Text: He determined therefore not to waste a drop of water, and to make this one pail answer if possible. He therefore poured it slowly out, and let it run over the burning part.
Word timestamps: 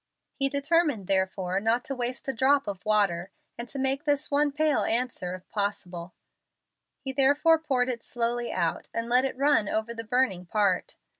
He 0.33 0.49
determined 0.49 1.05
therefore 1.05 1.59
not 1.59 1.83
to 1.85 1.95
waste 1.95 2.27
a 2.27 2.33
drop 2.33 2.67
of 2.67 2.83
water, 2.87 3.29
and 3.55 3.69
to 3.69 3.77
make 3.77 4.03
this 4.03 4.31
one 4.31 4.51
pail 4.51 4.81
answer 4.81 5.35
if 5.35 5.47
possible. 5.51 6.15
He 7.03 7.13
therefore 7.13 7.59
poured 7.59 7.87
it 7.87 8.01
slowly 8.01 8.51
out, 8.51 8.89
and 8.95 9.07
let 9.07 9.25
it 9.25 9.37
run 9.37 9.69
over 9.69 9.93
the 9.93 10.03
burning 10.03 10.47
part. 10.47 10.95